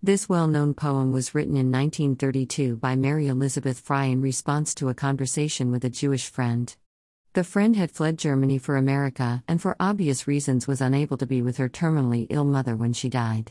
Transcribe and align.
This 0.00 0.28
well 0.28 0.46
known 0.46 0.74
poem 0.74 1.10
was 1.10 1.34
written 1.34 1.56
in 1.56 1.72
1932 1.72 2.76
by 2.76 2.94
Mary 2.94 3.26
Elizabeth 3.26 3.80
Frye 3.80 4.04
in 4.04 4.22
response 4.22 4.72
to 4.76 4.88
a 4.88 4.94
conversation 4.94 5.72
with 5.72 5.84
a 5.84 5.90
Jewish 5.90 6.28
friend. 6.28 6.72
The 7.32 7.42
friend 7.42 7.74
had 7.74 7.90
fled 7.90 8.16
Germany 8.16 8.58
for 8.58 8.76
America 8.76 9.42
and, 9.48 9.60
for 9.60 9.74
obvious 9.80 10.28
reasons, 10.28 10.68
was 10.68 10.80
unable 10.80 11.16
to 11.16 11.26
be 11.26 11.42
with 11.42 11.56
her 11.56 11.68
terminally 11.68 12.28
ill 12.30 12.44
mother 12.44 12.76
when 12.76 12.92
she 12.92 13.08
died. 13.08 13.50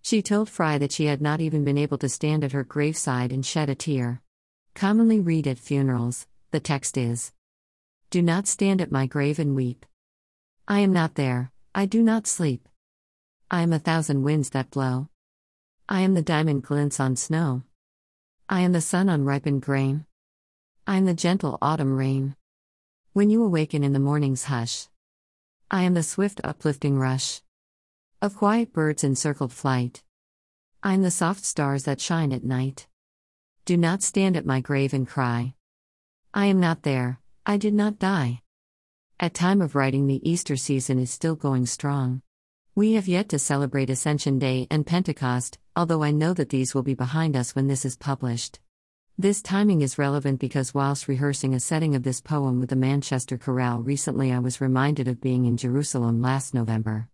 She 0.00 0.22
told 0.22 0.48
Frye 0.48 0.78
that 0.78 0.92
she 0.92 1.04
had 1.04 1.20
not 1.20 1.42
even 1.42 1.62
been 1.62 1.76
able 1.76 1.98
to 1.98 2.08
stand 2.08 2.42
at 2.42 2.52
her 2.52 2.64
graveside 2.64 3.30
and 3.30 3.44
shed 3.44 3.68
a 3.68 3.74
tear. 3.74 4.22
Commonly 4.74 5.20
read 5.20 5.46
at 5.46 5.58
funerals, 5.58 6.26
the 6.52 6.60
text 6.60 6.96
is 6.96 7.32
Do 8.08 8.22
not 8.22 8.48
stand 8.48 8.80
at 8.80 8.90
my 8.90 9.04
grave 9.04 9.38
and 9.38 9.54
weep. 9.54 9.84
I 10.66 10.80
am 10.80 10.94
not 10.94 11.16
there, 11.16 11.52
I 11.74 11.84
do 11.84 12.02
not 12.02 12.26
sleep. 12.26 12.66
I 13.50 13.60
am 13.60 13.74
a 13.74 13.78
thousand 13.78 14.22
winds 14.22 14.48
that 14.50 14.70
blow. 14.70 15.10
I 15.92 16.00
am 16.00 16.14
the 16.14 16.22
diamond 16.22 16.62
glints 16.62 16.98
on 17.00 17.16
snow. 17.16 17.64
I 18.48 18.60
am 18.60 18.72
the 18.72 18.80
sun 18.80 19.10
on 19.10 19.26
ripened 19.26 19.60
grain. 19.60 20.06
I 20.86 20.96
am 20.96 21.04
the 21.04 21.12
gentle 21.12 21.58
autumn 21.60 21.98
rain. 21.98 22.34
When 23.12 23.28
you 23.28 23.44
awaken 23.44 23.84
in 23.84 23.92
the 23.92 23.98
morning's 23.98 24.44
hush, 24.44 24.88
I 25.70 25.82
am 25.82 25.92
the 25.92 26.02
swift 26.02 26.40
uplifting 26.42 26.98
rush 26.98 27.42
of 28.22 28.38
quiet 28.38 28.72
birds 28.72 29.04
in 29.04 29.16
circled 29.16 29.52
flight. 29.52 30.02
I 30.82 30.94
am 30.94 31.02
the 31.02 31.10
soft 31.10 31.44
stars 31.44 31.84
that 31.84 32.00
shine 32.00 32.32
at 32.32 32.42
night. 32.42 32.86
Do 33.66 33.76
not 33.76 34.02
stand 34.02 34.34
at 34.34 34.46
my 34.46 34.60
grave 34.60 34.94
and 34.94 35.06
cry. 35.06 35.52
I 36.32 36.46
am 36.46 36.58
not 36.58 36.84
there, 36.84 37.20
I 37.44 37.58
did 37.58 37.74
not 37.74 37.98
die. 37.98 38.40
At 39.20 39.34
time 39.34 39.60
of 39.60 39.74
writing 39.74 40.06
the 40.06 40.26
Easter 40.26 40.56
season 40.56 40.98
is 40.98 41.10
still 41.10 41.34
going 41.34 41.66
strong. 41.66 42.22
We 42.74 42.94
have 42.94 43.06
yet 43.06 43.28
to 43.28 43.38
celebrate 43.38 43.90
Ascension 43.90 44.38
Day 44.38 44.66
and 44.70 44.86
Pentecost, 44.86 45.58
although 45.76 46.02
I 46.02 46.10
know 46.10 46.32
that 46.32 46.48
these 46.48 46.74
will 46.74 46.82
be 46.82 46.94
behind 46.94 47.36
us 47.36 47.54
when 47.54 47.66
this 47.66 47.84
is 47.84 47.98
published. 47.98 48.60
This 49.18 49.42
timing 49.42 49.82
is 49.82 49.98
relevant 49.98 50.40
because 50.40 50.72
whilst 50.72 51.06
rehearsing 51.06 51.52
a 51.52 51.60
setting 51.60 51.94
of 51.94 52.02
this 52.02 52.22
poem 52.22 52.60
with 52.60 52.70
the 52.70 52.76
Manchester 52.76 53.36
Chorale 53.36 53.82
recently, 53.82 54.32
I 54.32 54.38
was 54.38 54.62
reminded 54.62 55.06
of 55.06 55.20
being 55.20 55.44
in 55.44 55.58
Jerusalem 55.58 56.22
last 56.22 56.54
November. 56.54 57.08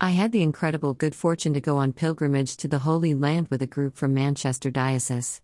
I 0.00 0.10
had 0.10 0.30
the 0.30 0.42
incredible 0.42 0.94
good 0.94 1.16
fortune 1.16 1.54
to 1.54 1.60
go 1.60 1.78
on 1.78 1.92
pilgrimage 1.92 2.56
to 2.58 2.68
the 2.68 2.78
Holy 2.78 3.12
Land 3.12 3.48
with 3.50 3.62
a 3.62 3.66
group 3.66 3.96
from 3.96 4.14
Manchester 4.14 4.70
Diocese. 4.70 5.42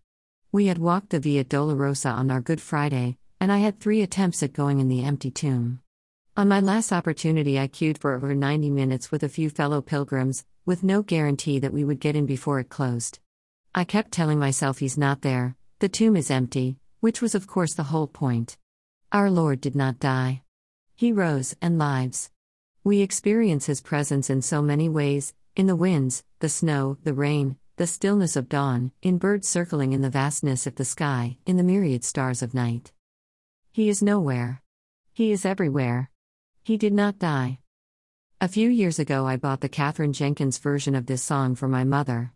We 0.53 0.67
had 0.67 0.79
walked 0.79 1.11
the 1.11 1.19
Via 1.19 1.43
Dolorosa 1.43 2.13
on 2.13 2.31
our 2.31 2.41
Good 2.41 2.61
Friday, 2.61 3.19
and 3.41 3.51
I 3.51 3.59
had 3.59 3.81
three 3.81 4.03
attempts 4.03 4.45
at 4.45 4.53
going 4.53 4.79
in 4.79 4.87
the 4.87 5.03
empty 5.03 5.33
tomb. 5.33 5.81
On 6.39 6.49
my 6.49 6.61
last 6.61 6.93
opportunity, 6.93 7.59
I 7.59 7.67
queued 7.67 7.97
for 7.97 8.13
over 8.13 8.35
90 8.35 8.69
minutes 8.69 9.11
with 9.11 9.23
a 9.23 9.29
few 9.29 9.49
fellow 9.49 9.81
pilgrims, 9.81 10.45
with 10.67 10.83
no 10.83 11.01
guarantee 11.01 11.59
that 11.61 11.73
we 11.73 11.83
would 11.83 11.99
get 11.99 12.15
in 12.15 12.27
before 12.27 12.61
it 12.61 12.69
closed. 12.69 13.21
I 13.75 13.85
kept 13.85 14.13
telling 14.13 14.39
myself 14.39 14.79
he's 14.79 14.99
not 14.99 15.23
there, 15.23 15.57
the 15.79 15.89
tomb 15.89 16.15
is 16.15 16.31
empty, 16.31 16.77
which 17.01 17.23
was, 17.23 17.35
of 17.35 17.47
course, 17.47 17.73
the 17.73 17.85
whole 17.85 18.07
point. 18.07 18.59
Our 19.13 19.31
Lord 19.31 19.63
did 19.63 19.75
not 19.75 19.99
die. 19.99 20.43
He 20.95 21.11
rose 21.11 21.57
and 21.63 21.79
lives. 21.79 22.31
We 22.85 23.01
experience 23.01 23.65
his 23.65 23.81
presence 23.81 24.29
in 24.29 24.43
so 24.43 24.61
many 24.61 24.91
ways 24.91 25.33
in 25.55 25.67
the 25.67 25.75
winds, 25.75 26.23
the 26.41 26.51
snow, 26.51 26.99
the 27.03 27.15
rain, 27.15 27.57
the 27.77 27.87
stillness 27.87 28.37
of 28.37 28.51
dawn, 28.51 28.93
in 29.01 29.17
birds 29.17 29.49
circling 29.49 29.95
in 29.95 30.03
the 30.03 30.11
vastness 30.11 30.67
of 30.67 30.75
the 30.75 30.85
sky, 30.85 31.39
in 31.47 31.57
the 31.57 31.65
myriad 31.65 32.05
stars 32.05 32.43
of 32.43 32.53
night. 32.53 32.93
He 33.73 33.89
is 33.89 34.03
nowhere. 34.03 34.61
He 35.15 35.33
is 35.33 35.47
everywhere. 35.47 36.11
He 36.67 36.77
did 36.77 36.93
not 36.93 37.21
die. 37.21 37.61
A 38.41 38.49
few 38.49 38.69
years 38.69 38.99
ago, 38.99 39.25
I 39.25 39.37
bought 39.37 39.61
the 39.61 39.69
Katherine 39.69 40.13
Jenkins 40.13 40.59
version 40.59 40.97
of 40.97 41.07
this 41.07 41.23
song 41.23 41.55
for 41.55 41.69
my 41.69 41.85
mother. 41.85 42.33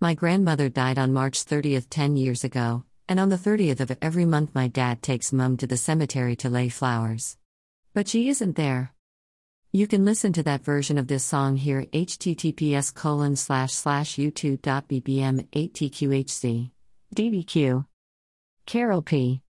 My 0.00 0.14
grandmother 0.14 0.68
died 0.68 0.98
on 0.98 1.12
March 1.12 1.44
30th, 1.44 1.86
10 1.88 2.16
years 2.16 2.42
ago, 2.42 2.82
and 3.08 3.20
on 3.20 3.28
the 3.28 3.36
30th 3.36 3.78
of 3.78 3.96
every 4.02 4.24
month, 4.24 4.52
my 4.52 4.66
dad 4.66 5.00
takes 5.00 5.32
mum 5.32 5.56
to 5.58 5.68
the 5.68 5.76
cemetery 5.76 6.34
to 6.34 6.50
lay 6.50 6.68
flowers. 6.68 7.36
But 7.94 8.08
she 8.08 8.28
isn't 8.28 8.56
there. 8.56 8.94
You 9.70 9.86
can 9.86 10.04
listen 10.04 10.32
to 10.32 10.42
that 10.42 10.64
version 10.64 10.98
of 10.98 11.06
this 11.06 11.22
song 11.22 11.56
here 11.56 11.84
https 11.92 12.92
colon 12.92 13.36
slash 13.36 13.72
slash 13.72 14.16
youtube.bbm 14.16 15.46
8tqhc. 15.50 16.70
DBQ. 17.14 17.86
Carol 18.66 19.02
P. 19.02 19.40